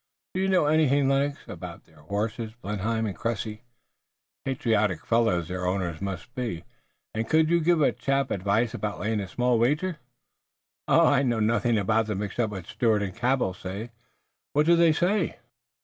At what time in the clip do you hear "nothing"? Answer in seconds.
11.39-11.77